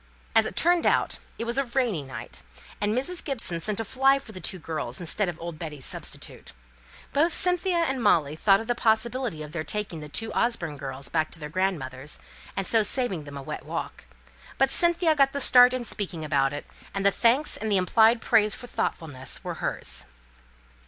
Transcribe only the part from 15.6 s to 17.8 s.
in speaking about it; and the thanks and the